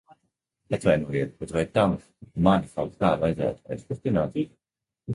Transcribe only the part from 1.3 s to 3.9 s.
bet vai tam mani kaut kā vajadzētu